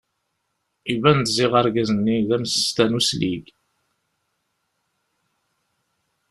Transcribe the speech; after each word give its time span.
Iban-d 0.93 1.27
ziɣ 1.35 1.51
argaz-nni 1.59 2.17
d 2.27 2.29
amsestan 2.35 2.97
uslig. 2.99 3.45